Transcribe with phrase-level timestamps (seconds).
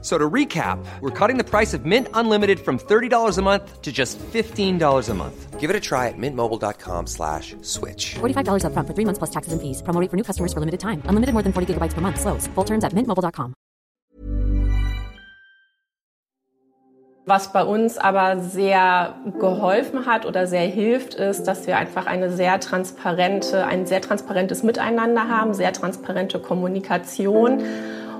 [0.00, 3.90] So to recap, we're cutting the price of Mint Unlimited from $30 a month to
[3.90, 5.58] just $15 a month.
[5.58, 8.14] Give it a try at mintmobile.com slash switch.
[8.20, 9.82] $45 up front for three months plus taxes and fees.
[9.82, 11.02] Promo rate for new customers for limited time.
[11.06, 12.20] Unlimited more than 40 gigabytes per month.
[12.20, 12.46] Slows.
[12.54, 13.54] Full terms at mintmobile.com.
[17.26, 22.30] Was bei uns aber sehr geholfen hat oder sehr hilft, ist, dass wir einfach eine
[22.30, 27.62] sehr transparente, ein sehr transparentes Miteinander haben, sehr transparente Kommunikation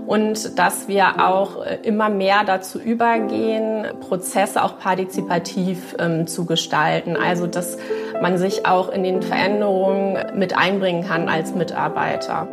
[0.08, 7.14] und dass wir auch äh, immer mehr dazu übergehen, Prozesse auch partizipativ ähm, zu gestalten.
[7.14, 7.76] Also dass
[8.22, 12.48] man sich auch in den Veränderungen mit einbringen kann als Mitarbeiter.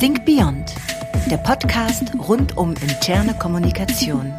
[0.00, 0.74] Think Beyond,
[1.30, 4.32] der Podcast rund um interne Kommunikation.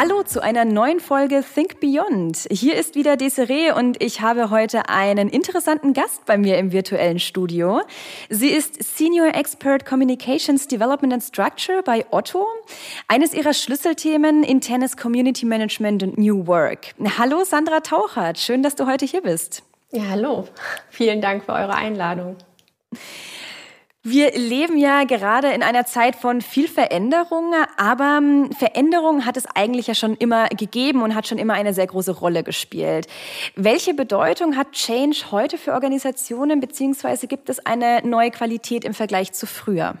[0.00, 2.46] Hallo zu einer neuen Folge Think Beyond.
[2.52, 7.18] Hier ist wieder Desiree und ich habe heute einen interessanten Gast bei mir im virtuellen
[7.18, 7.80] Studio.
[8.30, 12.46] Sie ist Senior Expert Communications Development and Structure bei Otto.
[13.08, 16.94] Eines ihrer Schlüsselthemen internes Community Management und New Work.
[17.18, 19.64] Hallo Sandra Tauchert, schön, dass du heute hier bist.
[19.90, 20.46] Ja, hallo.
[20.90, 22.36] Vielen Dank für eure Einladung.
[24.10, 29.44] Wir leben ja gerade in einer Zeit von viel Veränderung, aber ähm, Veränderung hat es
[29.54, 33.06] eigentlich ja schon immer gegeben und hat schon immer eine sehr große Rolle gespielt.
[33.54, 39.34] Welche Bedeutung hat Change heute für Organisationen, beziehungsweise gibt es eine neue Qualität im Vergleich
[39.34, 39.96] zu früher?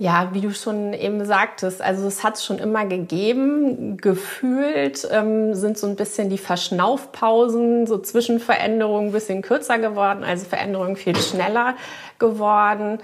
[0.00, 3.98] Ja, wie du schon eben sagtest, also es hat es schon immer gegeben.
[3.98, 10.46] Gefühlt ähm, sind so ein bisschen die Verschnaufpausen, so Zwischenveränderungen ein bisschen kürzer geworden, also
[10.46, 11.74] Veränderungen viel schneller
[12.18, 13.00] geworden.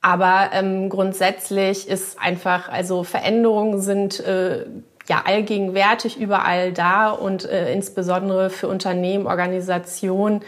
[0.00, 4.66] Aber ähm, grundsätzlich ist einfach, also Veränderungen sind äh,
[5.08, 10.40] ja allgegenwärtig überall da und äh, insbesondere für Unternehmen, Organisationen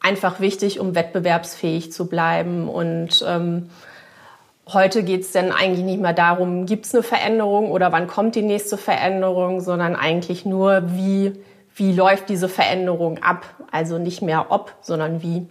[0.00, 3.68] einfach wichtig, um wettbewerbsfähig zu bleiben und ähm,
[4.70, 8.34] Heute geht es dann eigentlich nicht mehr darum, gibt es eine Veränderung oder wann kommt
[8.34, 11.32] die nächste Veränderung, sondern eigentlich nur, wie,
[11.74, 13.46] wie läuft diese Veränderung ab.
[13.70, 15.46] Also nicht mehr ob, sondern wie.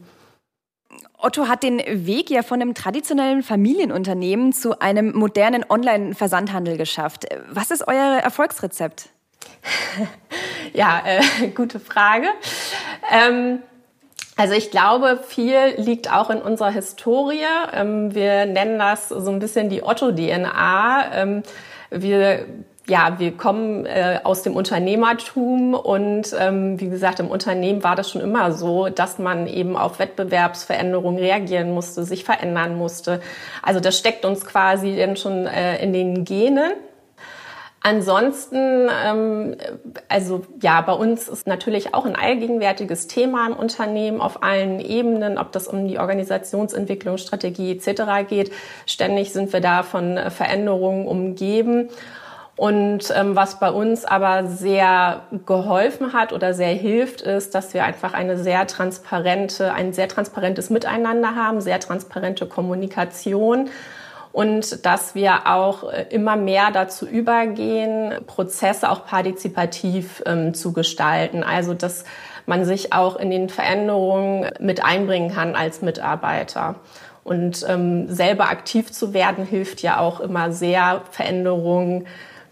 [1.17, 7.25] Otto hat den Weg ja von einem traditionellen Familienunternehmen zu einem modernen Online-Versandhandel geschafft.
[7.49, 9.09] Was ist euer Erfolgsrezept?
[10.73, 12.27] ja, äh, gute Frage.
[13.11, 13.63] Ähm,
[14.37, 17.43] also ich glaube, viel liegt auch in unserer Historie.
[17.73, 21.13] Ähm, wir nennen das so ein bisschen die Otto-DNA.
[21.13, 21.43] Ähm,
[21.89, 22.45] wir
[22.89, 28.09] ja, wir kommen äh, aus dem Unternehmertum und ähm, wie gesagt, im Unternehmen war das
[28.09, 33.19] schon immer so, dass man eben auf Wettbewerbsveränderungen reagieren musste, sich verändern musste.
[33.61, 36.71] Also das steckt uns quasi dann schon äh, in den Genen.
[37.81, 39.55] Ansonsten, ähm,
[40.09, 45.37] also ja, bei uns ist natürlich auch ein allgegenwärtiges Thema im Unternehmen auf allen Ebenen,
[45.37, 48.27] ob das um die Organisationsentwicklung, Strategie etc.
[48.27, 48.51] geht.
[48.85, 51.89] Ständig sind wir da von Veränderungen umgeben.
[52.57, 57.83] Und ähm, was bei uns aber sehr geholfen hat oder sehr hilft, ist, dass wir
[57.83, 63.69] einfach eine sehr transparente, ein sehr transparentes Miteinander haben, sehr transparente Kommunikation
[64.37, 71.41] und dass wir auch äh, immer mehr dazu übergehen, Prozesse auch partizipativ ähm, zu gestalten.
[71.41, 72.05] Also dass
[72.45, 76.75] man sich auch in den Veränderungen mit einbringen kann als Mitarbeiter.
[77.23, 82.05] Und ähm, selber aktiv zu werden hilft ja auch immer sehr, Veränderungen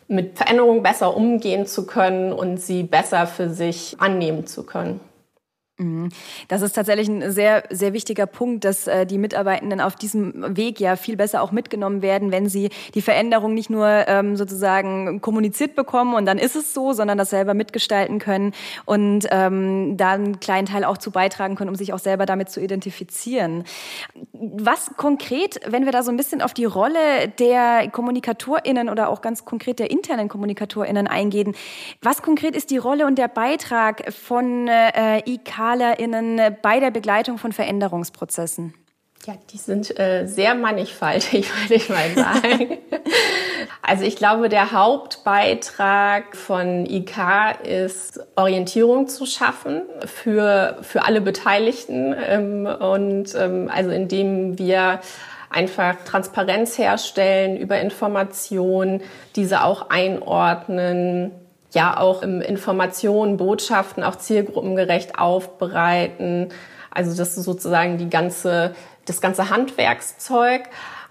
[0.07, 5.01] mit Veränderungen besser umgehen zu können und sie besser für sich annehmen zu können.
[5.77, 6.07] Mhm.
[6.47, 10.79] Das ist tatsächlich ein sehr, sehr wichtiger Punkt, dass äh, die Mitarbeitenden auf diesem Weg
[10.79, 15.75] ja viel besser auch mitgenommen werden, wenn sie die Veränderung nicht nur ähm, sozusagen kommuniziert
[15.75, 18.53] bekommen und dann ist es so, sondern das selber mitgestalten können
[18.85, 22.49] und ähm, da einen kleinen Teil auch zu beitragen können, um sich auch selber damit
[22.49, 23.65] zu identifizieren.
[24.31, 29.21] Was konkret, wenn wir da so ein bisschen auf die Rolle der KommunikatorInnen oder auch
[29.21, 31.53] ganz konkret der internen KommunikatorInnen eingehen,
[32.01, 37.37] was konkret ist die Rolle und der Beitrag von äh, IK BeraterInnen bei der Begleitung
[37.37, 38.73] von Veränderungsprozessen?
[39.25, 42.77] Ja, die sind äh, sehr mannigfaltig, würde ich mal sagen.
[43.81, 47.17] also ich glaube, der Hauptbeitrag von IK
[47.63, 52.15] ist, Orientierung zu schaffen für, für alle Beteiligten.
[52.15, 54.99] Ähm, und ähm, also indem wir
[55.49, 59.01] einfach Transparenz herstellen über Informationen,
[59.35, 61.31] diese auch einordnen,
[61.75, 66.49] ja auch Informationen, Botschaften auch zielgruppengerecht aufbereiten.
[66.89, 68.73] Also das ist sozusagen die ganze,
[69.05, 70.63] das ganze Handwerkszeug.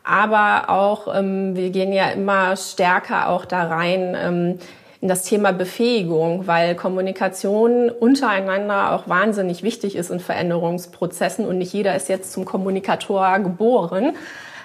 [0.03, 4.59] Aber auch, ähm, wir gehen ja immer stärker auch da rein, ähm,
[5.01, 11.75] in das Thema Befähigung, weil Kommunikation untereinander auch wahnsinnig wichtig ist in Veränderungsprozessen und nicht
[11.75, 14.17] jeder ist jetzt zum Kommunikator geboren.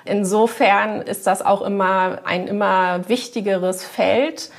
[0.06, 4.50] Insofern ist das auch immer ein immer wichtigeres Feld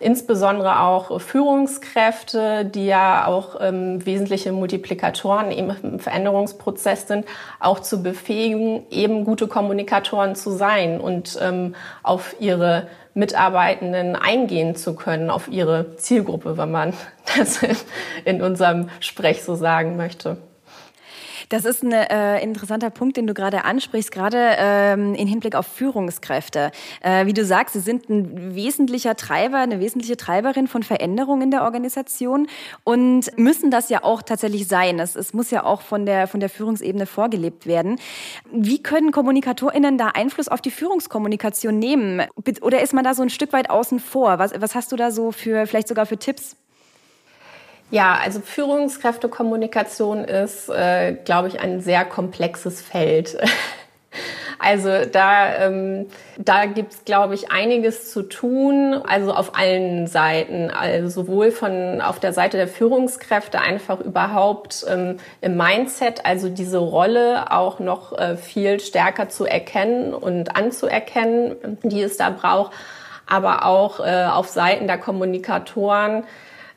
[0.00, 7.26] insbesondere auch Führungskräfte, die ja auch ähm, wesentliche Multiplikatoren im Veränderungsprozess sind,
[7.60, 14.94] auch zu befähigen, eben gute Kommunikatoren zu sein und ähm, auf ihre Mitarbeitenden eingehen zu
[14.94, 16.92] können, auf ihre Zielgruppe, wenn man
[17.36, 17.60] das
[18.24, 20.36] in unserem Sprech so sagen möchte.
[21.48, 25.66] Das ist ein äh, interessanter Punkt, den du gerade ansprichst, gerade ähm, in Hinblick auf
[25.66, 26.70] Führungskräfte.
[27.00, 31.50] Äh, wie du sagst, sie sind ein wesentlicher Treiber, eine wesentliche Treiberin von Veränderungen in
[31.50, 32.48] der Organisation
[32.84, 34.98] und müssen das ja auch tatsächlich sein.
[34.98, 37.98] Es, es muss ja auch von der, von der Führungsebene vorgelebt werden.
[38.52, 42.26] Wie können KommunikatorInnen da Einfluss auf die Führungskommunikation nehmen?
[42.60, 44.38] Oder ist man da so ein Stück weit außen vor?
[44.38, 46.56] Was, was hast du da so für, vielleicht sogar für Tipps?
[47.90, 53.36] Ja, also Führungskräftekommunikation ist, äh, glaube ich, ein sehr komplexes Feld.
[54.60, 56.06] Also da, ähm,
[56.36, 62.18] da gibt's, glaube ich, einiges zu tun, also auf allen Seiten, also sowohl von auf
[62.18, 68.36] der Seite der Führungskräfte einfach überhaupt ähm, im Mindset, also diese Rolle auch noch äh,
[68.36, 72.72] viel stärker zu erkennen und anzuerkennen, die es da braucht,
[73.26, 76.24] aber auch äh, auf Seiten der Kommunikatoren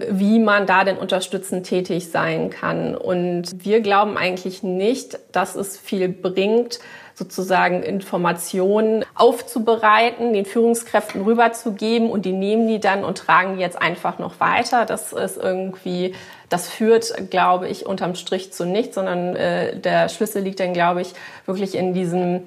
[0.09, 2.95] wie man da denn unterstützend tätig sein kann.
[2.95, 6.79] Und wir glauben eigentlich nicht, dass es viel bringt,
[7.13, 13.79] sozusagen Informationen aufzubereiten, den Führungskräften rüberzugeben und die nehmen die dann und tragen die jetzt
[13.79, 14.85] einfach noch weiter.
[14.85, 16.15] Das ist irgendwie,
[16.49, 21.01] das führt, glaube ich, unterm Strich zu nichts, sondern äh, der Schlüssel liegt dann, glaube
[21.01, 21.13] ich,
[21.45, 22.41] wirklich in diesem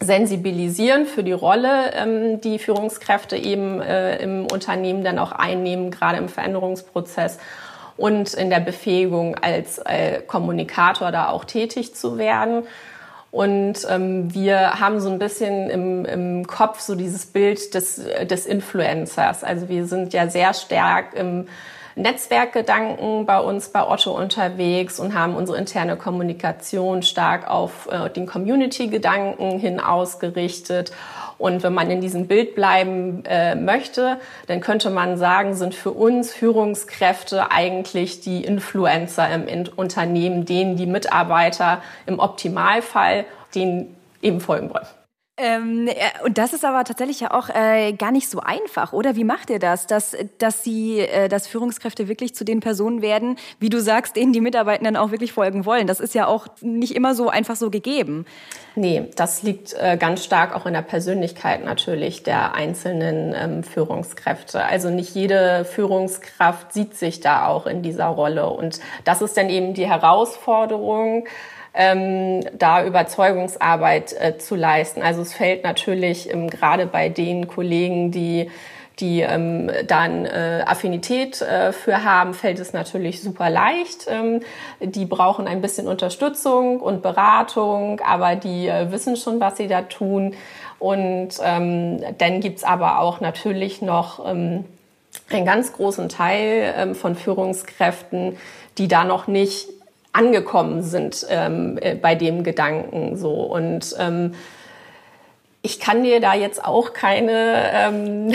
[0.00, 6.18] sensibilisieren für die Rolle, ähm, die Führungskräfte eben äh, im Unternehmen dann auch einnehmen, gerade
[6.18, 7.38] im Veränderungsprozess
[7.98, 12.62] und in der Befähigung als äh, Kommunikator da auch tätig zu werden.
[13.30, 18.46] Und ähm, wir haben so ein bisschen im, im Kopf so dieses Bild des, des
[18.46, 19.44] Influencers.
[19.44, 21.46] Also wir sind ja sehr stark im
[21.96, 28.26] Netzwerkgedanken bei uns bei Otto unterwegs und haben unsere interne Kommunikation stark auf äh, den
[28.26, 30.92] Community-Gedanken hin ausgerichtet.
[31.38, 35.90] Und wenn man in diesem Bild bleiben äh, möchte, dann könnte man sagen, sind für
[35.90, 44.70] uns Führungskräfte eigentlich die Influencer im Unternehmen, denen die Mitarbeiter im Optimalfall denen eben folgen
[44.72, 44.86] wollen.
[45.40, 45.88] Ähm,
[46.24, 49.16] und das ist aber tatsächlich ja auch äh, gar nicht so einfach, oder?
[49.16, 53.36] Wie macht ihr das, dass, dass sie, äh, dass Führungskräfte wirklich zu den Personen werden,
[53.58, 55.86] wie du sagst, denen die Mitarbeitenden auch wirklich folgen wollen?
[55.86, 58.26] Das ist ja auch nicht immer so einfach so gegeben.
[58.76, 64.62] Nee, das liegt äh, ganz stark auch in der Persönlichkeit natürlich der einzelnen ähm, Führungskräfte.
[64.62, 68.50] Also nicht jede Führungskraft sieht sich da auch in dieser Rolle.
[68.50, 71.26] Und das ist dann eben die Herausforderung,
[71.74, 75.02] ähm, da Überzeugungsarbeit äh, zu leisten.
[75.02, 78.50] Also es fällt natürlich ähm, gerade bei den Kollegen, die
[79.00, 84.06] die ähm, dann äh, Affinität äh, für haben, fällt es natürlich super leicht.
[84.08, 84.40] Ähm,
[84.80, 89.82] die brauchen ein bisschen Unterstützung und Beratung, aber die äh, wissen schon, was sie da
[89.82, 90.34] tun.
[90.78, 94.64] Und ähm, dann gibt's aber auch natürlich noch ähm,
[95.30, 98.36] einen ganz großen Teil ähm, von Führungskräften,
[98.78, 99.68] die da noch nicht
[100.12, 104.34] angekommen sind ähm, äh, bei dem Gedanken so und ähm,
[105.62, 108.32] ich kann dir da jetzt auch keine ähm,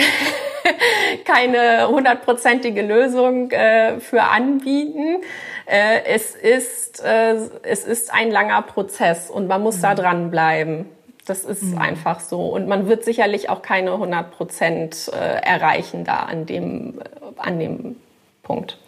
[1.24, 5.22] keine hundertprozentige Lösung äh, für anbieten.
[5.66, 9.82] Äh, es ist äh, es ist ein langer Prozess und man muss mhm.
[9.82, 10.86] da dranbleiben.
[11.26, 11.78] Das ist mhm.
[11.78, 17.00] einfach so und man wird sicherlich auch keine 100 Prozent äh, erreichen da an dem
[17.00, 17.02] äh,
[17.38, 17.96] an dem
[18.44, 18.78] Punkt.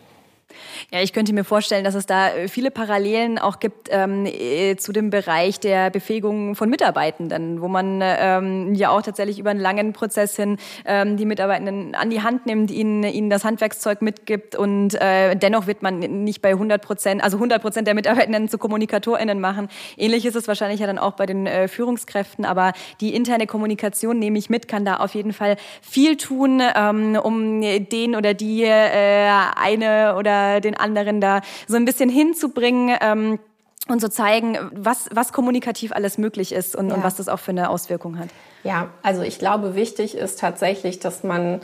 [0.91, 4.77] Ja, ich könnte mir vorstellen, dass es da äh, viele Parallelen auch gibt ähm, äh,
[4.77, 9.61] zu dem Bereich der Befähigung von Mitarbeitenden, wo man ähm, ja auch tatsächlich über einen
[9.61, 14.57] langen Prozess hin ähm, die Mitarbeitenden an die Hand nimmt, ihnen, ihnen das Handwerkszeug mitgibt
[14.57, 18.57] und äh, dennoch wird man nicht bei 100 Prozent, also 100 Prozent der Mitarbeitenden zu
[18.57, 19.69] KommunikatorInnen machen.
[19.99, 24.19] Ähnlich ist es wahrscheinlich ja dann auch bei den äh, Führungskräften, aber die interne Kommunikation
[24.19, 28.65] nehme ich mit, kann da auf jeden Fall viel tun, ähm, um den oder die
[28.65, 32.97] äh, eine oder den anderen da so ein bisschen hinzubringen.
[33.01, 33.39] Ähm,
[33.87, 36.95] und so zeigen, was, was kommunikativ alles möglich ist und, ja.
[36.95, 38.29] und was das auch für eine Auswirkung hat.
[38.63, 41.61] Ja, also ich glaube, wichtig ist tatsächlich, dass man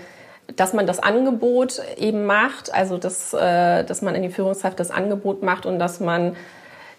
[0.56, 4.90] dass man das Angebot eben macht, also dass, äh, dass man in die Führungskraft das
[4.90, 6.36] Angebot macht und dass man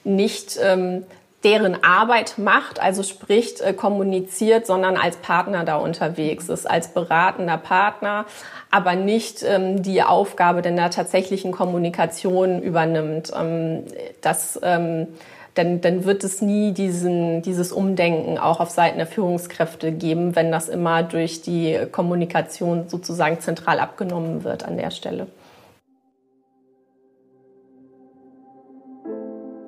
[0.04, 1.06] nicht ähm,
[1.46, 7.58] deren Arbeit macht, also spricht, äh, kommuniziert, sondern als Partner da unterwegs ist, als beratender
[7.58, 8.26] Partner,
[8.72, 13.32] aber nicht ähm, die Aufgabe denn der tatsächlichen Kommunikation übernimmt.
[13.34, 13.84] Ähm,
[14.22, 15.08] das ähm,
[15.54, 20.52] dann, dann wird es nie diesen, dieses Umdenken auch auf Seiten der Führungskräfte geben, wenn
[20.52, 25.28] das immer durch die Kommunikation sozusagen zentral abgenommen wird an der Stelle.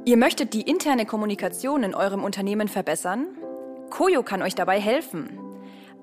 [0.07, 3.27] Ihr möchtet die interne Kommunikation in eurem Unternehmen verbessern?
[3.89, 5.37] Koyo kann euch dabei helfen.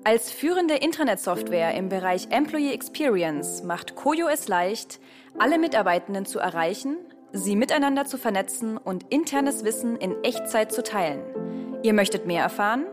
[0.03, 4.99] Als führende Intranet-Software im Bereich Employee Experience macht Koyo es leicht,
[5.39, 6.97] alle Mitarbeitenden zu erreichen
[7.31, 11.21] sie miteinander zu vernetzen und internes Wissen in Echtzeit zu teilen.
[11.83, 12.85] Ihr möchtet mehr erfahren?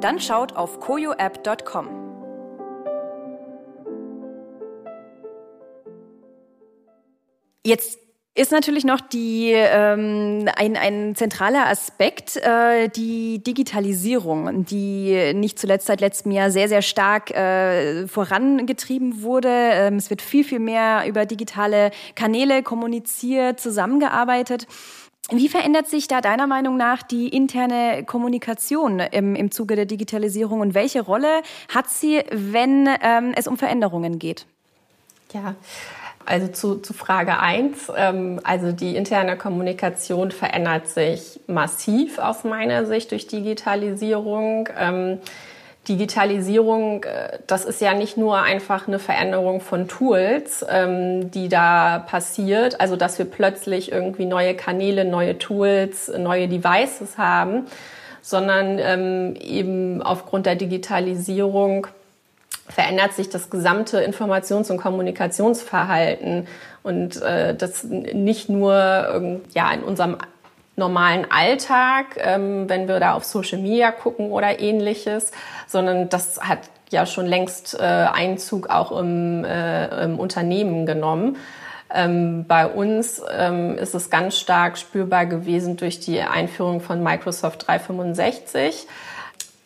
[0.00, 1.88] Dann schaut auf koyoapp.com.
[7.64, 8.05] Jetzt
[8.36, 15.86] ist natürlich noch die, ähm, ein, ein zentraler Aspekt äh, die Digitalisierung, die nicht zuletzt
[15.86, 19.48] seit letztem Jahr sehr, sehr stark äh, vorangetrieben wurde.
[19.48, 24.66] Ähm, es wird viel, viel mehr über digitale Kanäle kommuniziert, zusammengearbeitet.
[25.30, 30.60] Wie verändert sich da deiner Meinung nach die interne Kommunikation im, im Zuge der Digitalisierung
[30.60, 31.40] und welche Rolle
[31.74, 34.46] hat sie, wenn ähm, es um Veränderungen geht?
[35.32, 35.56] Ja,
[36.26, 37.92] also zu, zu Frage 1.
[37.96, 44.68] Ähm, also die interne Kommunikation verändert sich massiv aus meiner Sicht durch Digitalisierung.
[44.78, 45.20] Ähm,
[45.88, 52.00] Digitalisierung, äh, das ist ja nicht nur einfach eine Veränderung von Tools, ähm, die da
[52.00, 57.66] passiert, also dass wir plötzlich irgendwie neue Kanäle, neue Tools, neue Devices haben,
[58.20, 61.86] sondern ähm, eben aufgrund der Digitalisierung
[62.68, 66.46] verändert sich das gesamte Informations- und Kommunikationsverhalten
[66.82, 68.74] und äh, das nicht nur
[69.14, 70.16] ähm, ja in unserem
[70.76, 75.32] normalen Alltag, ähm, wenn wir da auf Social Media gucken oder ähnliches,
[75.66, 76.58] sondern das hat
[76.90, 81.36] ja schon längst äh, Einzug auch im, äh, im Unternehmen genommen.
[81.92, 87.66] Ähm, bei uns ähm, ist es ganz stark spürbar gewesen durch die Einführung von Microsoft
[87.66, 88.86] 365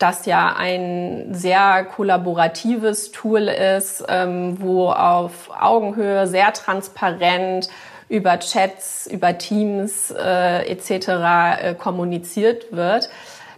[0.01, 7.69] das ja ein sehr kollaboratives Tool ist, ähm, wo auf Augenhöhe sehr transparent
[8.09, 10.89] über Chats, über Teams äh, etc.
[10.89, 13.09] Äh, kommuniziert wird.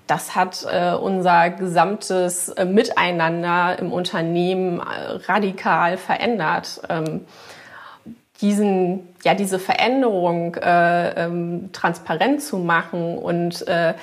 [0.06, 4.84] Das hat äh, unser gesamtes äh, Miteinander im Unternehmen äh,
[5.28, 6.82] radikal verändert.
[6.90, 7.22] Ähm,
[8.42, 13.94] diesen, ja, diese Veränderung äh, ähm, transparent zu machen und äh,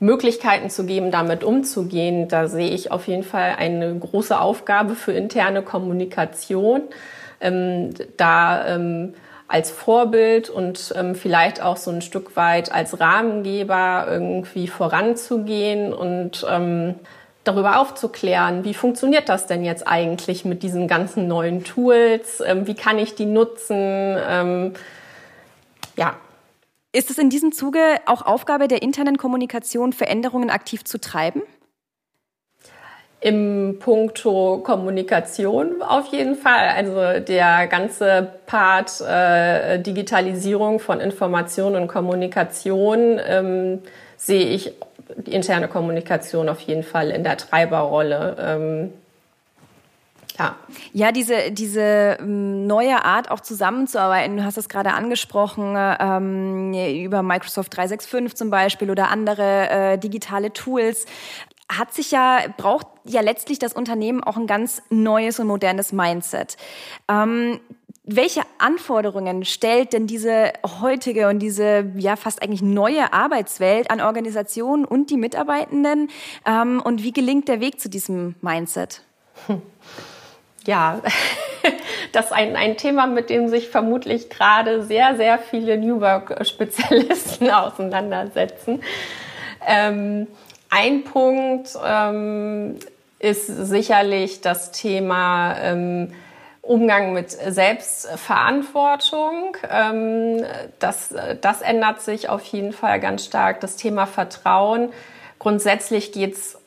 [0.00, 2.28] Möglichkeiten zu geben, damit umzugehen.
[2.28, 6.82] Da sehe ich auf jeden Fall eine große Aufgabe für interne Kommunikation,
[7.40, 9.14] ähm, da ähm,
[9.48, 16.46] als Vorbild und ähm, vielleicht auch so ein Stück weit als Rahmengeber irgendwie voranzugehen und
[16.48, 16.96] ähm,
[17.44, 22.74] darüber aufzuklären, wie funktioniert das denn jetzt eigentlich mit diesen ganzen neuen Tools, ähm, wie
[22.74, 24.74] kann ich die nutzen, ähm,
[25.96, 26.14] ja,
[26.98, 31.42] ist es in diesem Zuge auch Aufgabe der internen Kommunikation, Veränderungen aktiv zu treiben?
[33.20, 36.68] Im Punkto Kommunikation auf jeden Fall.
[36.68, 43.82] Also der ganze Part äh, Digitalisierung von Information und Kommunikation ähm,
[44.16, 44.72] sehe ich
[45.16, 48.36] die interne Kommunikation auf jeden Fall in der Treiberrolle.
[48.40, 48.92] Ähm,
[50.38, 50.56] ja.
[50.92, 57.22] Ja, diese, diese ähm, neue Art auch zusammenzuarbeiten, du hast es gerade angesprochen, ähm, über
[57.22, 61.06] Microsoft 365 zum Beispiel oder andere äh, digitale Tools,
[61.70, 66.56] hat sich ja, braucht ja letztlich das Unternehmen auch ein ganz neues und modernes Mindset.
[67.08, 67.60] Ähm,
[68.04, 74.86] welche Anforderungen stellt denn diese heutige und diese ja fast eigentlich neue Arbeitswelt an Organisationen
[74.86, 76.08] und die Mitarbeitenden?
[76.46, 79.02] Ähm, und wie gelingt der Weg zu diesem Mindset?
[79.46, 79.60] Hm
[80.66, 81.00] ja,
[82.12, 87.50] das ist ein, ein Thema, mit dem sich vermutlich gerade sehr, sehr viele New Work-Spezialisten
[87.50, 88.82] auseinandersetzen.
[89.66, 90.26] Ähm,
[90.70, 92.76] ein Punkt ähm,
[93.18, 96.14] ist sicherlich das Thema ähm,
[96.62, 99.56] Umgang mit Selbstverantwortung.
[99.70, 100.44] Ähm,
[100.78, 103.60] das, das ändert sich auf jeden Fall ganz stark.
[103.60, 104.90] Das Thema Vertrauen.
[105.38, 106.58] Grundsätzlich geht es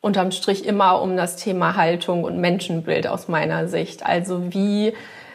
[0.00, 4.04] unterm Strich immer um das Thema Haltung und Menschenbild aus meiner Sicht.
[4.06, 4.92] Also wie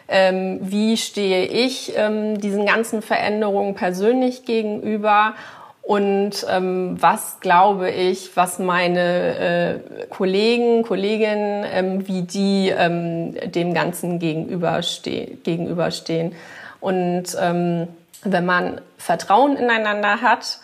[0.07, 5.35] ähm, wie stehe ich ähm, diesen ganzen Veränderungen persönlich gegenüber
[5.81, 13.73] und ähm, was glaube ich, was meine äh, Kollegen, Kolleginnen, ähm, wie die ähm, dem
[13.73, 16.35] Ganzen gegenüberste gegenüberstehen.
[16.81, 17.87] Und ähm,
[18.23, 20.59] wenn man Vertrauen ineinander hat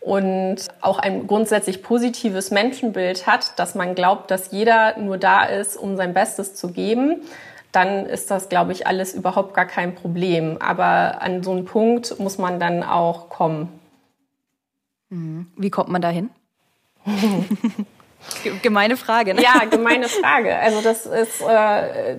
[0.00, 5.76] und auch ein grundsätzlich positives Menschenbild hat, dass man glaubt, dass jeder nur da ist,
[5.76, 7.22] um sein Bestes zu geben,
[7.70, 10.56] dann ist das, glaube ich, alles überhaupt gar kein Problem.
[10.60, 13.68] Aber an so einen Punkt muss man dann auch kommen.
[15.10, 16.30] Wie kommt man dahin?
[18.62, 19.42] gemeine Frage, ne?
[19.42, 20.56] Ja, gemeine Frage.
[20.56, 22.16] Also das ist, äh,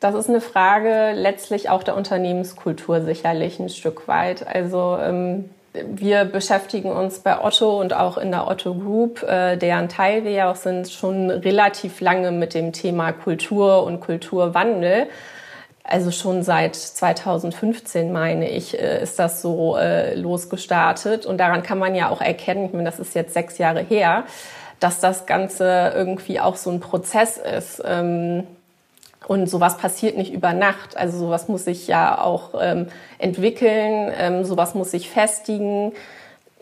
[0.00, 4.46] das ist eine Frage letztlich auch der Unternehmenskultur sicherlich ein Stück weit.
[4.46, 9.88] Also ähm, wir beschäftigen uns bei Otto und auch in der Otto Group, äh, deren
[9.88, 15.08] Teil wir ja auch sind, schon relativ lange mit dem Thema Kultur und Kulturwandel.
[15.84, 21.24] Also schon seit 2015, meine ich, äh, ist das so äh, losgestartet.
[21.24, 24.24] Und daran kann man ja auch erkennen, ich meine, das ist jetzt sechs Jahre her,
[24.78, 27.82] dass das Ganze irgendwie auch so ein Prozess ist.
[27.84, 28.46] Ähm,
[29.28, 30.96] und sowas passiert nicht über Nacht.
[30.96, 32.88] Also sowas muss sich ja auch ähm,
[33.18, 35.92] entwickeln, ähm, sowas muss sich festigen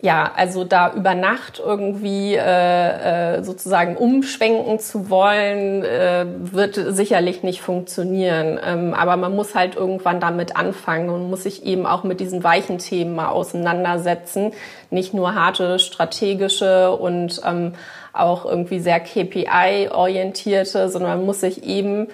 [0.01, 7.43] ja, also da über Nacht irgendwie äh, äh, sozusagen umschwenken zu wollen, äh, wird sicherlich
[7.43, 8.59] nicht funktionieren.
[8.65, 12.43] Ähm, aber man muss halt irgendwann damit anfangen und muss sich eben auch mit diesen
[12.43, 14.53] weichen Themen mal auseinandersetzen.
[14.89, 17.73] Nicht nur harte strategische und ähm,
[18.11, 22.07] auch irgendwie sehr KPI-orientierte, sondern man muss sich eben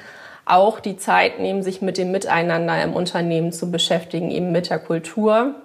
[0.50, 4.80] auch die Zeit nehmen, sich mit dem Miteinander im Unternehmen zu beschäftigen, eben mit der
[4.80, 5.56] Kultur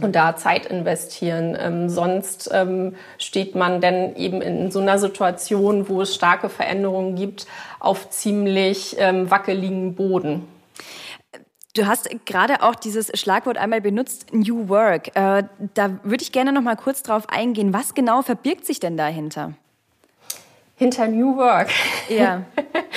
[0.00, 1.56] und da Zeit investieren.
[1.58, 7.14] Ähm, sonst ähm, steht man dann eben in so einer Situation, wo es starke Veränderungen
[7.14, 7.46] gibt,
[7.80, 10.46] auf ziemlich ähm, wackeligen Boden.
[11.74, 15.14] Du hast gerade auch dieses Schlagwort einmal benutzt, New Work.
[15.14, 17.72] Äh, da würde ich gerne noch mal kurz drauf eingehen.
[17.72, 19.52] Was genau verbirgt sich denn dahinter?
[20.74, 21.70] Hinter New Work.
[22.08, 22.42] Ja.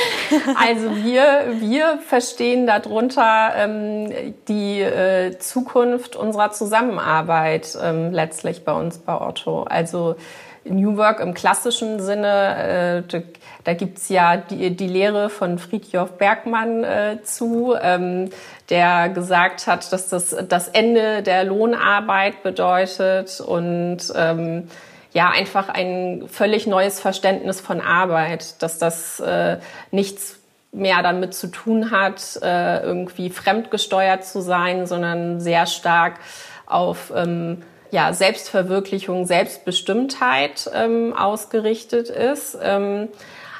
[0.55, 4.11] also wir, wir verstehen darunter ähm,
[4.47, 9.63] die äh, Zukunft unserer Zusammenarbeit ähm, letztlich bei uns bei Otto.
[9.63, 10.15] Also
[10.63, 13.21] New Work im klassischen Sinne, äh,
[13.63, 18.29] da gibt's ja die, die Lehre von Friedjof Bergmann äh, zu, ähm,
[18.69, 24.67] der gesagt hat, dass das das Ende der Lohnarbeit bedeutet und ähm,
[25.13, 29.58] ja einfach ein völlig neues Verständnis von Arbeit, dass das äh,
[29.91, 30.39] nichts
[30.71, 36.19] mehr damit zu tun hat, äh, irgendwie fremdgesteuert zu sein, sondern sehr stark
[36.65, 42.58] auf ähm, ja, Selbstverwirklichung, Selbstbestimmtheit ähm, ausgerichtet ist.
[42.62, 43.10] Ähm,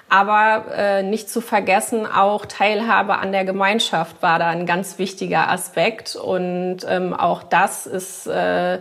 [0.08, 5.50] aber äh, nicht zu vergessen, auch Teilhabe an der Gemeinschaft war da ein ganz wichtiger
[5.50, 6.16] Aspekt.
[6.16, 8.80] Und ähm, auch das ist äh,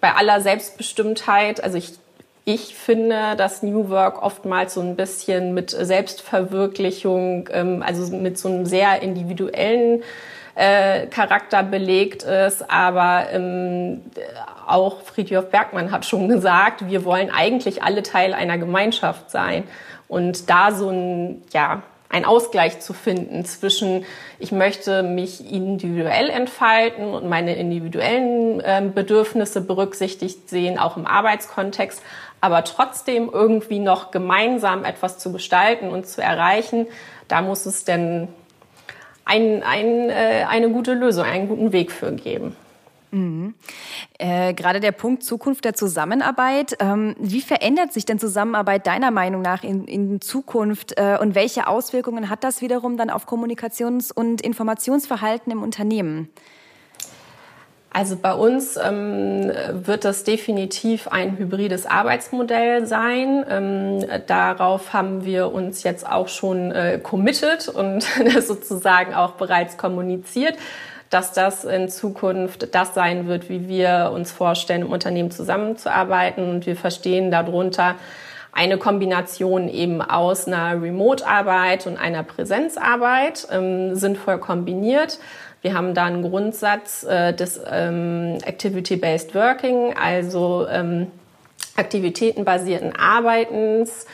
[0.00, 1.92] bei aller Selbstbestimmtheit, also ich,
[2.44, 8.48] ich finde, dass New Work oftmals so ein bisschen mit Selbstverwirklichung, ähm, also mit so
[8.48, 10.02] einem sehr individuellen
[10.54, 12.70] äh, Charakter belegt ist.
[12.70, 14.02] Aber ähm,
[14.66, 19.64] auch Friedhof Bergmann hat schon gesagt, wir wollen eigentlich alle Teil einer Gemeinschaft sein.
[20.08, 24.04] Und da so ein, ja, ein Ausgleich zu finden zwischen,
[24.38, 32.02] ich möchte mich individuell entfalten und meine individuellen äh, Bedürfnisse berücksichtigt sehen, auch im Arbeitskontext,
[32.40, 36.86] aber trotzdem irgendwie noch gemeinsam etwas zu gestalten und zu erreichen,
[37.26, 38.28] da muss es denn
[39.24, 42.56] ein, ein, äh, eine gute Lösung, einen guten Weg für geben.
[43.10, 43.54] Mhm.
[44.18, 46.76] Äh, gerade der Punkt Zukunft der Zusammenarbeit.
[46.80, 51.66] Ähm, wie verändert sich denn Zusammenarbeit deiner Meinung nach in, in Zukunft äh, und welche
[51.66, 56.28] Auswirkungen hat das wiederum dann auf Kommunikations- und Informationsverhalten im Unternehmen?
[57.90, 63.44] Also bei uns ähm, wird das definitiv ein hybrides Arbeitsmodell sein.
[63.48, 68.02] Ähm, darauf haben wir uns jetzt auch schon äh, committed und
[68.40, 70.58] sozusagen auch bereits kommuniziert
[71.10, 76.48] dass das in Zukunft das sein wird, wie wir uns vorstellen, im Unternehmen zusammenzuarbeiten.
[76.48, 77.94] Und wir verstehen darunter
[78.52, 85.18] eine Kombination eben aus einer Remote-Arbeit und einer Präsenzarbeit, ähm, sinnvoll kombiniert.
[85.62, 91.08] Wir haben da einen Grundsatz äh, des ähm, Activity-Based Working, also ähm,
[91.76, 94.06] aktivitätenbasierten Arbeitens,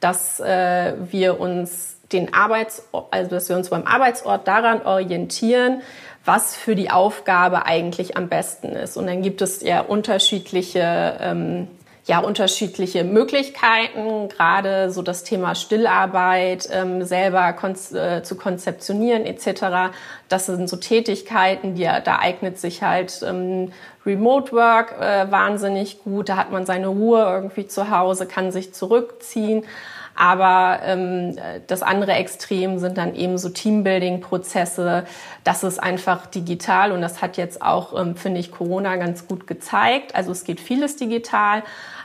[0.00, 5.82] dass äh, wir uns den Arbeitsort, also dass wir uns beim Arbeitsort daran orientieren,
[6.24, 8.96] was für die Aufgabe eigentlich am besten ist.
[8.96, 11.68] Und dann gibt es ja unterschiedliche ähm,
[12.04, 19.94] ja unterschiedliche Möglichkeiten, gerade so das Thema Stillarbeit ähm, selber kon äh, zu konzeptionieren etc.
[20.28, 23.72] Das sind so Tätigkeiten, die da eignet sich halt ähm,
[24.04, 26.28] Remote Work äh, wahnsinnig gut.
[26.28, 29.64] Da hat man seine Ruhe irgendwie zu Hause, kann sich zurückziehen.
[30.14, 35.04] Aber ähm, das andere Extrem sind dann eben so Teambuilding-Prozesse.
[35.44, 39.46] Das ist einfach digital und das hat jetzt auch, ähm, finde ich, Corona ganz gut
[39.46, 40.14] gezeigt.
[40.14, 41.62] Also es geht vieles digital.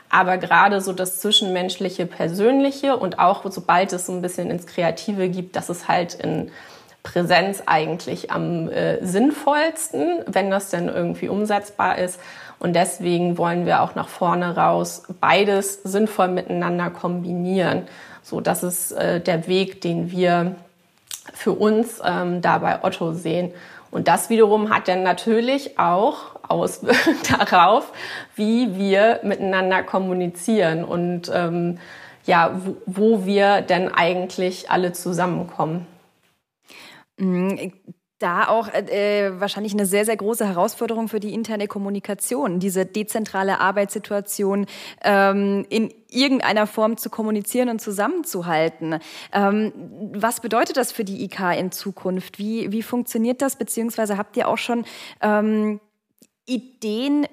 [0.10, 5.28] Aber gerade so das Zwischenmenschliche, Persönliche und auch sobald es so ein bisschen ins Kreative
[5.28, 6.50] gibt, das ist halt in
[7.04, 12.20] Präsenz eigentlich am äh, sinnvollsten, wenn das denn irgendwie umsetzbar ist.
[12.60, 17.84] Und deswegen wollen wir auch nach vorne raus beides sinnvoll miteinander kombinieren.
[18.24, 20.56] So, das ist äh, der Weg, den wir
[21.34, 23.52] für uns ähm, da bei Otto sehen.
[23.92, 27.92] Und das wiederum hat dann natürlich auch Auswirkungen darauf,
[28.36, 31.80] wie wir miteinander kommunizieren und ähm,
[32.26, 35.88] ja, wo, wo wir denn eigentlich alle zusammenkommen.
[38.20, 42.86] Da auch äh, äh, wahrscheinlich eine sehr, sehr große Herausforderung für die interne Kommunikation, diese
[42.86, 44.66] dezentrale Arbeitssituation
[45.04, 49.00] ähm, in irgendeiner Form zu kommunizieren und zusammenzuhalten.
[49.32, 49.72] Ähm,
[50.16, 52.40] was bedeutet das für die IK in Zukunft?
[52.40, 53.56] Wie, wie funktioniert das?
[53.56, 54.86] Beziehungsweise habt ihr auch schon
[55.22, 55.80] ähm,
[56.48, 57.28] Ideen,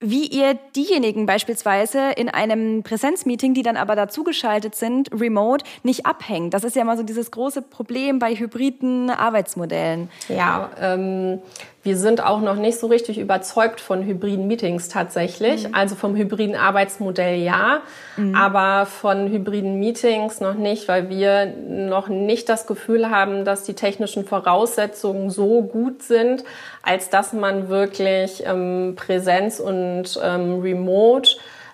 [0.00, 6.54] wie ihr diejenigen beispielsweise in einem Präsenzmeeting, die dann aber dazugeschaltet sind, remote, nicht abhängt.
[6.54, 10.08] Das ist ja immer so dieses große Problem bei hybriden Arbeitsmodellen.
[10.28, 11.40] Ja, ähm,
[11.82, 15.66] wir sind auch noch nicht so richtig überzeugt von hybriden Meetings tatsächlich.
[15.66, 15.74] Mhm.
[15.74, 17.80] Also vom hybriden Arbeitsmodell ja,
[18.16, 18.34] mhm.
[18.34, 23.72] aber von hybriden Meetings noch nicht, weil wir noch nicht das Gefühl haben, dass die
[23.72, 26.44] technischen Voraussetzungen so gut sind,
[26.82, 31.30] als dass man wirklich ähm, Präsenz und ähm, Remote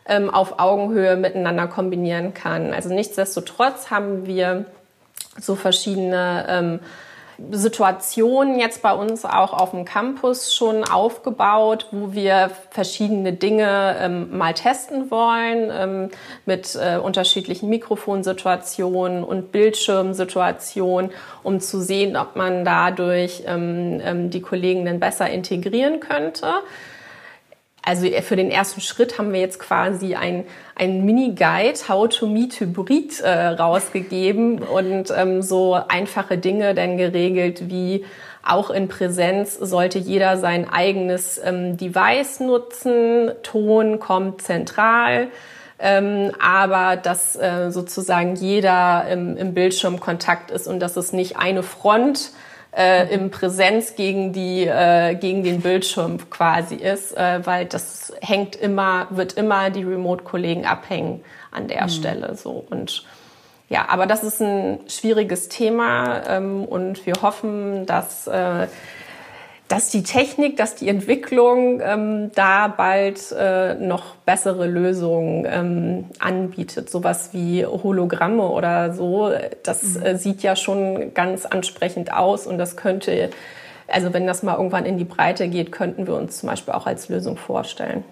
[0.07, 2.73] ähm, auf Augenhöhe miteinander kombinieren kann.
[2.73, 4.66] Also nichtsdestotrotz haben wir
[5.40, 6.81] so verschiedene ähm,
[7.51, 14.37] Situationen jetzt bei uns auch auf dem Campus schon aufgebaut, wo wir verschiedene Dinge ähm,
[14.37, 16.11] mal testen wollen ähm,
[16.46, 21.11] mit äh, unterschiedlichen Mikrofonsituationen und Bildschirmsituationen,
[21.42, 26.46] um zu sehen, ob man dadurch ähm, ähm die Kollegen dann besser integrieren könnte.
[27.87, 30.44] Also für den ersten Schritt haben wir jetzt quasi ein,
[30.75, 37.70] ein Mini-Guide How to Meet Hybrid äh, rausgegeben und ähm, so einfache Dinge dann geregelt
[37.70, 38.05] wie
[38.42, 43.31] auch in Präsenz sollte jeder sein eigenes ähm, Device nutzen.
[43.44, 45.29] Ton kommt zentral.
[45.79, 51.62] Ähm, aber dass äh, sozusagen jeder im, im Bildschirmkontakt ist und dass es nicht eine
[51.62, 52.56] Front äh,
[53.12, 59.07] im Präsenz gegen die äh, gegen den Bildschirm quasi ist, äh, weil das hängt immer
[59.11, 61.89] wird immer die Remote-Kollegen abhängen an der mhm.
[61.89, 63.05] Stelle so und
[63.69, 68.69] ja, aber das ist ein schwieriges Thema ähm, und wir hoffen, dass äh,
[69.68, 76.88] dass die Technik, dass die Entwicklung ähm, da bald äh, noch bessere Lösungen ähm, anbietet.
[76.88, 79.33] Sowas wie Hologramme oder so,
[79.64, 80.02] das mhm.
[80.02, 83.31] äh, sieht ja schon ganz ansprechend aus und das könnte,
[83.88, 86.87] also wenn das mal irgendwann in die Breite geht, könnten wir uns zum Beispiel auch
[86.87, 88.05] als Lösung vorstellen.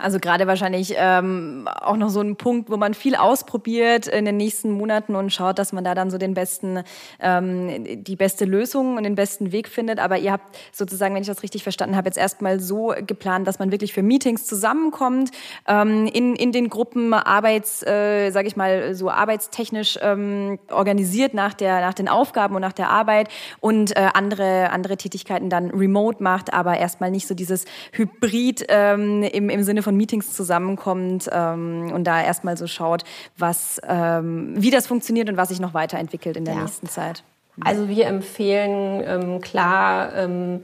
[0.00, 4.36] Also gerade wahrscheinlich ähm, auch noch so ein Punkt, wo man viel ausprobiert in den
[4.36, 6.82] nächsten Monaten und schaut, dass man da dann so den besten,
[7.20, 9.98] ähm, die beste Lösung und den besten Weg findet.
[9.98, 13.58] Aber ihr habt sozusagen, wenn ich das richtig verstanden habe, jetzt erstmal so geplant, dass
[13.58, 15.30] man wirklich für Meetings zusammenkommt,
[15.68, 21.52] ähm, in, in den Gruppen Arbeits, äh, sage ich mal, so arbeitstechnisch ähm, organisiert nach,
[21.52, 23.28] der, nach den Aufgaben und nach der Arbeit
[23.60, 29.22] und äh, andere, andere Tätigkeiten dann remote macht, aber erstmal nicht so dieses Hybrid ähm,
[29.22, 33.02] im, im Sinne von von Meetings zusammenkommt ähm, und da erstmal so schaut,
[33.36, 36.60] was, ähm, wie das funktioniert und was sich noch weiterentwickelt in der ja.
[36.60, 37.24] nächsten Zeit.
[37.60, 40.62] Also wir empfehlen ähm, klar, ähm,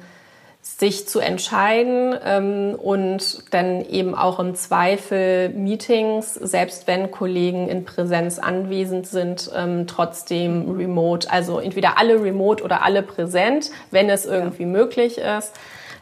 [0.63, 7.85] sich zu entscheiden ähm, und dann eben auch im Zweifel Meetings, selbst wenn Kollegen in
[7.85, 14.25] Präsenz anwesend sind, ähm, trotzdem remote, also entweder alle remote oder alle präsent, wenn es
[14.25, 14.69] irgendwie ja.
[14.69, 15.53] möglich ist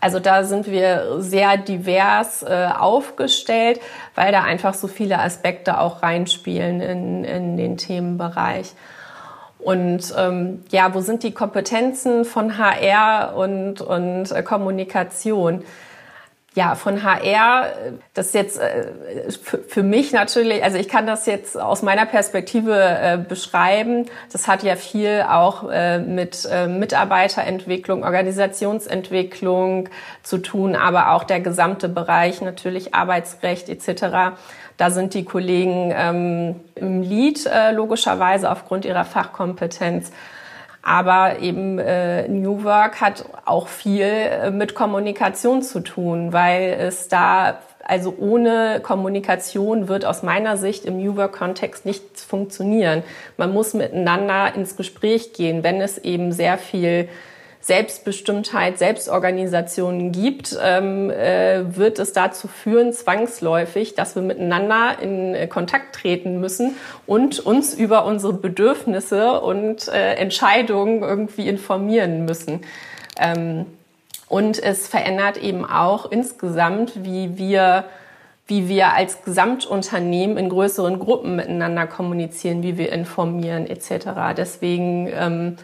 [0.01, 3.81] also da sind wir sehr divers äh, aufgestellt,
[4.15, 8.73] weil da einfach so viele Aspekte auch reinspielen in, in den Themenbereich.
[9.59, 15.65] Und ähm, ja, wo sind die Kompetenzen von HR und, und äh, Kommunikation?
[16.55, 17.67] Ja, von HR,
[18.15, 18.87] das jetzt äh,
[19.67, 24.07] für, mich natürlich, also ich kann das jetzt aus meiner Perspektive äh, beschreiben.
[24.31, 29.89] Das hat ja viel auch äh, mit Mitarbeiterentwicklung, Organisationsentwicklung
[30.23, 34.37] zu tun, aber auch der gesamte Bereich natürlich Arbeitsrecht etc.
[34.77, 40.13] Da sind die Kollegen ähm, im Lead logischerweise aufgrund ihrer Fachkompetenz.
[40.87, 47.09] Aber eben äh, New Work hat auch viel äh, mit Kommunikation zu tun, weil es
[47.09, 53.03] da, also ohne Kommunikation wird aus meiner Sicht im New Work-Kontext nichts funktionieren.
[53.39, 57.09] Man muss miteinander ins Gespräch gehen, wenn es eben sehr viel
[57.65, 65.47] Selbstbestimmtheit, Selbstorganisationen gibt, ähm, äh, wird es dazu führen, zwangsläufig, dass wir miteinander in äh,
[65.47, 72.61] Kontakt treten müssen und uns über unsere Bedürfnisse und äh, Entscheidungen irgendwie informieren müssen.
[73.19, 73.65] Ähm,
[74.29, 77.85] und es verändert eben auch insgesamt, wie wir
[78.47, 84.35] wie wir als Gesamtunternehmen in größeren Gruppen miteinander kommunizieren, wie wir informieren etc.
[84.37, 85.57] Deswegen ähm,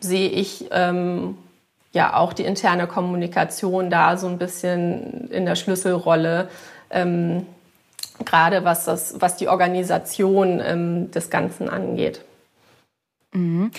[0.00, 1.36] sehe ich ähm,
[1.92, 6.48] ja auch die interne Kommunikation da so ein bisschen in der Schlüsselrolle,
[6.90, 7.46] ähm,
[8.24, 12.24] gerade was, das, was die Organisation ähm, des Ganzen angeht.
[13.32, 13.70] Mhm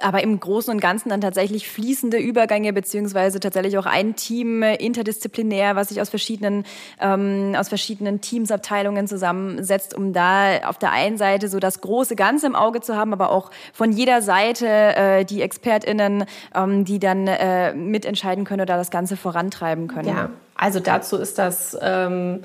[0.00, 4.76] aber im Großen und Ganzen dann tatsächlich fließende Übergänge beziehungsweise tatsächlich auch ein Team äh,
[4.76, 6.64] interdisziplinär, was sich aus verschiedenen
[7.00, 12.46] ähm, aus verschiedenen Teamsabteilungen zusammensetzt, um da auf der einen Seite so das große Ganze
[12.46, 17.26] im Auge zu haben, aber auch von jeder Seite äh, die ExpertInnen, ähm, die dann
[17.26, 20.08] äh, mitentscheiden können oder das Ganze vorantreiben können.
[20.08, 22.42] Ja, also dazu ist das ähm,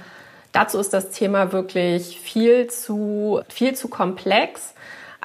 [0.52, 4.74] dazu ist das Thema wirklich viel zu viel zu komplex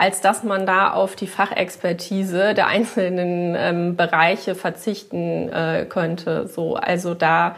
[0.00, 6.48] als dass man da auf die Fachexpertise der einzelnen ähm, Bereiche verzichten äh, könnte.
[6.48, 7.56] So, also da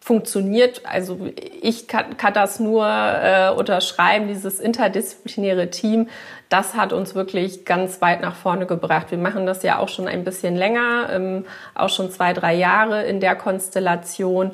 [0.00, 1.18] funktioniert, also
[1.60, 6.08] ich kann, kann das nur äh, unterschreiben, dieses interdisziplinäre Team,
[6.48, 9.10] das hat uns wirklich ganz weit nach vorne gebracht.
[9.10, 13.02] Wir machen das ja auch schon ein bisschen länger, ähm, auch schon zwei, drei Jahre
[13.02, 14.52] in der Konstellation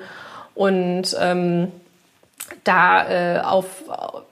[0.56, 1.70] und ähm,
[2.64, 3.84] da äh, auf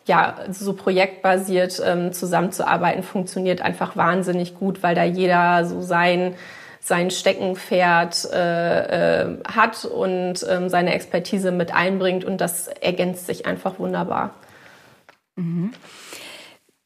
[0.07, 6.35] ja so projektbasiert ähm, zusammenzuarbeiten funktioniert einfach wahnsinnig gut, weil da jeder so sein
[6.81, 13.45] sein Steckenpferd äh, äh, hat und ähm, seine Expertise mit einbringt und das ergänzt sich
[13.45, 14.35] einfach wunderbar.
[15.35, 15.73] Mhm.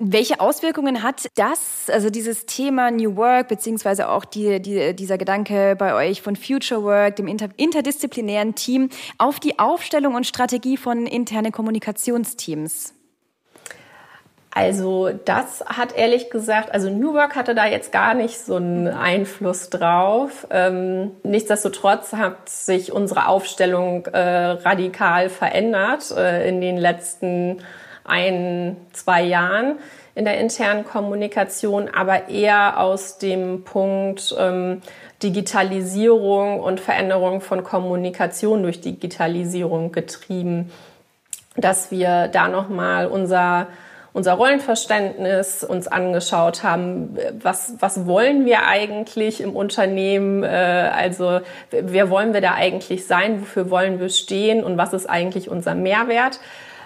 [0.02, 5.76] Welche Auswirkungen hat das, also dieses Thema New Work, beziehungsweise auch die, die, dieser Gedanke
[5.76, 11.06] bei euch von Future Work, dem inter, interdisziplinären Team, auf die Aufstellung und Strategie von
[11.06, 12.94] internen Kommunikationsteams?
[14.52, 18.88] Also das hat ehrlich gesagt, also New Work hatte da jetzt gar nicht so einen
[18.88, 20.46] Einfluss drauf.
[20.50, 27.58] Ähm, nichtsdestotrotz hat sich unsere Aufstellung äh, radikal verändert äh, in den letzten
[28.10, 29.78] ein, zwei Jahren
[30.14, 34.82] in der internen Kommunikation, aber eher aus dem Punkt ähm,
[35.22, 40.70] Digitalisierung und Veränderung von Kommunikation durch Digitalisierung getrieben,
[41.56, 43.68] dass wir da nochmal unser
[44.12, 52.10] unser Rollenverständnis uns angeschaut haben, was, was wollen wir eigentlich im Unternehmen, äh, also wer
[52.10, 54.64] wollen wir da eigentlich sein, wofür wollen wir stehen?
[54.64, 56.40] Und was ist eigentlich unser Mehrwert.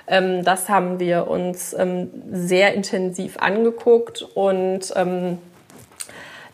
[0.07, 5.39] Ähm, das haben wir uns ähm, sehr intensiv angeguckt und ähm,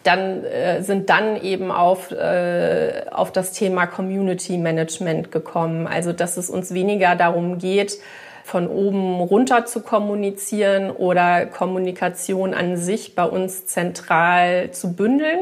[0.03, 5.87] dann äh, sind dann eben auf, äh, auf das Thema Community Management gekommen.
[5.87, 7.99] Also dass es uns weniger darum geht,
[8.45, 15.41] von oben runter zu kommunizieren oder Kommunikation an sich bei uns zentral zu bündeln,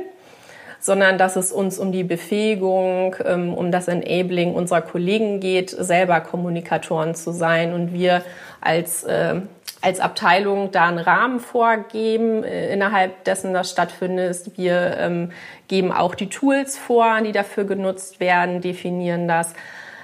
[0.81, 6.21] sondern dass es uns um die Befähigung, ähm, um das Enabling unserer Kollegen geht, selber
[6.21, 8.23] Kommunikatoren zu sein und wir
[8.61, 9.41] als äh,
[9.81, 14.57] als Abteilung da einen Rahmen vorgeben, äh, innerhalb dessen das stattfindet.
[14.57, 15.31] Wir ähm,
[15.69, 19.55] geben auch die Tools vor, die dafür genutzt werden, definieren das,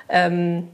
[0.09, 0.69] ähm,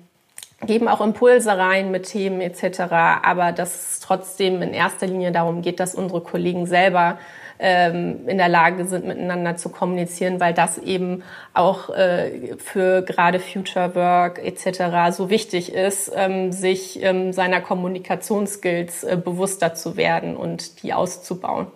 [0.66, 2.92] geben auch Impulse rein mit Themen etc.
[3.22, 7.18] Aber dass es trotzdem in erster Linie darum geht, dass unsere Kollegen selber
[7.60, 13.38] ähm, in der Lage sind, miteinander zu kommunizieren, weil das eben auch äh, für gerade
[13.38, 15.14] Future Work etc.
[15.16, 21.66] so wichtig ist, ähm, sich ähm, seiner Kommunikationsskills äh, bewusster zu werden und die auszubauen.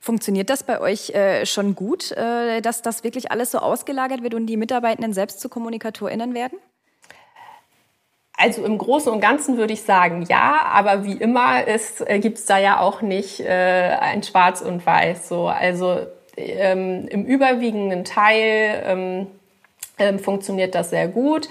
[0.00, 4.34] Funktioniert das bei euch äh, schon gut, äh, dass das wirklich alles so ausgelagert wird
[4.34, 6.58] und die Mitarbeitenden selbst zu KommunikatorInnen werden?
[8.36, 12.46] Also im Großen und Ganzen würde ich sagen ja, aber wie immer äh, gibt es
[12.46, 15.28] da ja auch nicht äh, ein Schwarz und Weiß.
[15.28, 15.46] So.
[15.46, 16.00] Also
[16.36, 19.26] ähm, im überwiegenden Teil ähm,
[19.98, 21.48] ähm, funktioniert das sehr gut.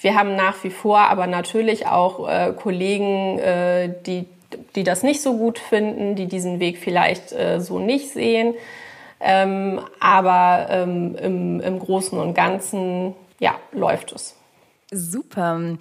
[0.00, 4.26] Wir haben nach wie vor aber natürlich auch äh, Kollegen, äh, die,
[4.74, 8.54] die das nicht so gut finden, die diesen Weg vielleicht äh, so nicht sehen.
[9.20, 14.34] Ähm, aber ähm, im, im Großen und Ganzen, ja, läuft es.
[14.90, 15.78] Super.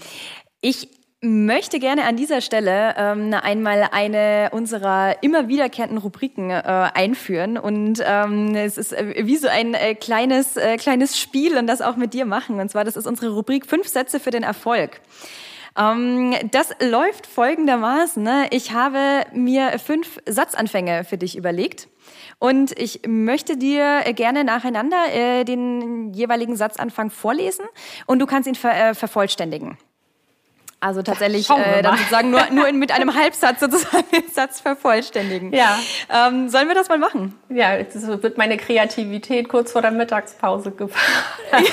[0.61, 0.89] Ich
[1.21, 8.01] möchte gerne an dieser Stelle ähm, einmal eine unserer immer wiederkehrenden Rubriken äh, einführen und
[8.03, 11.95] ähm, es ist äh, wie so ein äh, kleines äh, kleines Spiel und das auch
[11.95, 15.01] mit dir machen und zwar das ist unsere Rubrik fünf Sätze für den Erfolg.
[15.77, 18.47] Ähm, das läuft folgendermaßen: ne?
[18.51, 21.87] Ich habe mir fünf Satzanfänge für dich überlegt.
[22.39, 27.65] Und ich möchte dir gerne nacheinander äh, den jeweiligen Satzanfang vorlesen
[28.07, 29.77] und du kannst ihn ver äh, vervollständigen.
[30.83, 35.53] Also tatsächlich äh, dann sozusagen nur, nur in, mit einem Halbsatz sozusagen den Satz vervollständigen.
[35.53, 35.77] Ja.
[36.09, 37.37] Ähm, sollen wir das mal machen?
[37.49, 41.23] Ja, jetzt wird meine Kreativität kurz vor der Mittagspause gefahren.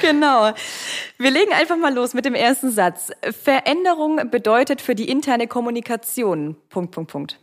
[0.00, 0.52] genau.
[1.18, 3.10] Wir legen einfach mal los mit dem ersten Satz.
[3.42, 6.56] Veränderung bedeutet für die interne Kommunikation.
[6.70, 7.40] Punkt, Punkt, Punkt.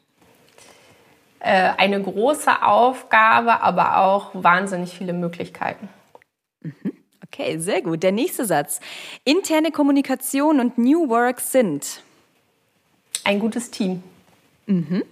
[1.41, 5.89] Äh, eine große Aufgabe, aber auch wahnsinnig viele Möglichkeiten.
[6.62, 7.01] Mhm.
[7.34, 8.04] Okay, sehr gut.
[8.04, 8.82] Der nächste Satz.
[9.24, 12.02] Interne Kommunikation und New Work sind
[13.24, 14.04] ein gutes Team.
[14.65, 15.04] Mhm.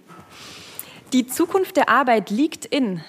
[1.14, 3.02] Die Zukunft der Arbeit liegt in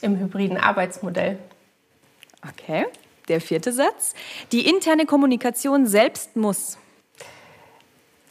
[0.00, 1.38] im hybriden Arbeitsmodell.
[2.48, 2.86] Okay.
[3.26, 4.14] Der vierte Satz.
[4.52, 6.78] Die interne Kommunikation selbst muss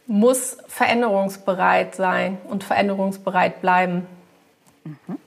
[0.10, 4.08] muss veränderungsbereit sein und veränderungsbereit bleiben.
[4.86, 5.18] Mhm.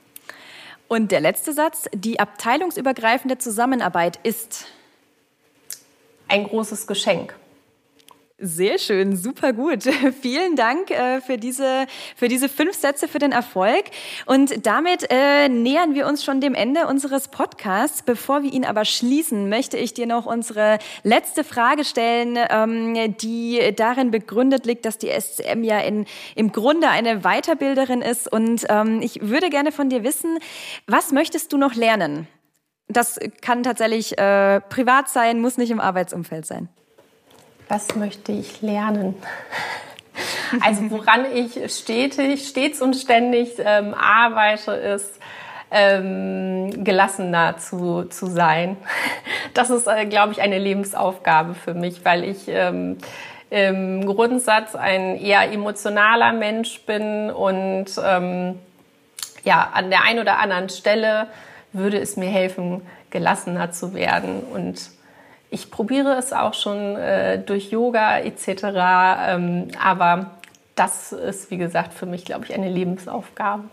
[0.91, 4.65] Und der letzte Satz, die abteilungsübergreifende Zusammenarbeit ist
[6.27, 7.33] ein großes Geschenk.
[8.43, 9.83] Sehr schön, super gut.
[10.21, 13.83] Vielen Dank äh, für, diese, für diese fünf Sätze für den Erfolg.
[14.25, 18.01] Und damit äh, nähern wir uns schon dem Ende unseres Podcasts.
[18.01, 23.75] Bevor wir ihn aber schließen, möchte ich dir noch unsere letzte Frage stellen, ähm, die
[23.75, 28.31] darin begründet liegt, dass die SCM ja in, im Grunde eine Weiterbilderin ist.
[28.31, 30.39] Und ähm, ich würde gerne von dir wissen,
[30.87, 32.27] was möchtest du noch lernen?
[32.87, 36.69] Das kann tatsächlich äh, privat sein, muss nicht im Arbeitsumfeld sein
[37.71, 39.15] was möchte ich lernen?
[40.59, 45.17] Also woran ich stetig, stets und ständig ähm, arbeite, ist
[45.71, 48.75] ähm, gelassener zu, zu sein.
[49.53, 52.97] Das ist, äh, glaube ich, eine Lebensaufgabe für mich, weil ich ähm,
[53.49, 58.59] im Grundsatz ein eher emotionaler Mensch bin und ähm,
[59.45, 61.27] ja, an der einen oder anderen Stelle
[61.71, 64.91] würde es mir helfen, gelassener zu werden und
[65.51, 68.47] ich probiere es auch schon äh, durch Yoga etc.
[69.27, 70.31] Ähm, aber
[70.75, 73.65] das ist, wie gesagt, für mich, glaube ich, eine Lebensaufgabe.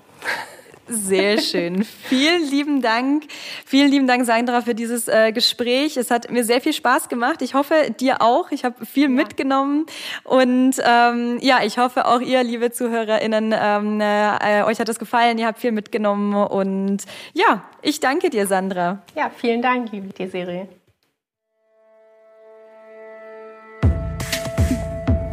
[0.88, 1.84] Sehr schön.
[1.84, 3.24] Vielen lieben Dank.
[3.64, 5.96] Vielen lieben Dank, Sandra, für dieses äh, Gespräch.
[5.96, 7.42] Es hat mir sehr viel Spaß gemacht.
[7.42, 8.50] Ich hoffe, dir auch.
[8.50, 9.08] Ich habe viel ja.
[9.10, 9.86] mitgenommen.
[10.24, 15.38] Und ähm, ja, ich hoffe auch ihr, liebe ZuhörerInnen, ähm, äh, euch hat es gefallen.
[15.38, 16.34] Ihr habt viel mitgenommen.
[16.34, 19.02] Und ja, ich danke dir, Sandra.
[19.14, 20.66] Ja, vielen Dank, liebe Desiree.